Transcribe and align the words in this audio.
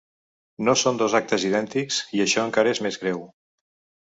No 0.69 0.73
són 0.83 0.97
dos 1.01 1.15
actes 1.19 1.45
idèntics, 1.49 1.99
i 2.21 2.25
això 2.27 2.47
encara 2.47 2.73
és 2.77 2.83
més 2.89 2.99
greu. 3.05 3.23